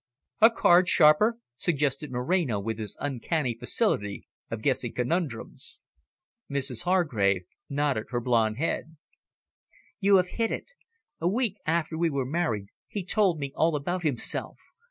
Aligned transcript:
"A 0.41 0.49
card 0.49 0.89
sharper?" 0.89 1.37
suggested 1.57 2.11
Moreno, 2.11 2.59
with 2.59 2.79
his 2.79 2.97
uncanny 2.99 3.53
facility 3.53 4.27
of 4.49 4.63
guessing 4.63 4.93
conundrums. 4.93 5.79
Mrs 6.49 6.85
Hargrave 6.85 7.43
nodded 7.69 8.07
her 8.09 8.19
blonde 8.19 8.57
head. 8.57 8.97
"You 9.99 10.17
have 10.17 10.29
hit 10.39 10.49
it. 10.49 10.71
A 11.19 11.27
week 11.29 11.57
after 11.67 11.99
we 11.99 12.09
were 12.09 12.25
married 12.25 12.69
he 12.87 13.05
told 13.05 13.37
me 13.37 13.53
all 13.55 13.75
about 13.75 14.01
himself. 14.01 14.57